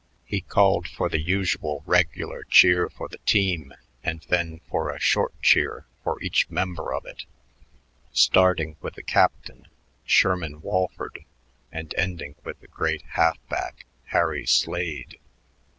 He 0.25 0.41
called 0.41 0.87
for 0.87 1.09
the 1.09 1.21
usual 1.21 1.83
regular 1.85 2.43
cheer 2.45 2.89
for 2.89 3.07
the 3.07 3.19
team 3.19 3.71
and 4.03 4.25
then 4.29 4.59
for 4.67 4.89
a 4.89 4.99
short 4.99 5.39
cheer 5.43 5.85
for 6.03 6.19
each 6.23 6.49
member 6.49 6.91
of 6.91 7.05
it, 7.05 7.25
starting 8.11 8.77
with 8.81 8.95
the 8.95 9.03
captain, 9.03 9.67
Sherman 10.03 10.61
Walford, 10.61 11.23
and 11.71 11.93
ending 11.99 12.33
with 12.43 12.59
the 12.61 12.67
great 12.67 13.03
half 13.09 13.37
back, 13.47 13.85
Harry 14.05 14.47
Slade. 14.47 15.19